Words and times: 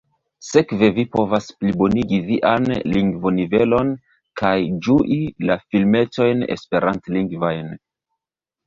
Sekve 0.45 0.87
vi 0.93 1.03
povas 1.15 1.49
plibonigi 1.59 2.19
vian 2.31 2.65
lingvonivelon 2.95 3.93
kaj 4.43 4.57
ĝui 4.89 5.21
la 5.51 5.63
filmetojn 5.69 6.45
esperantlingvajn. 6.59 7.75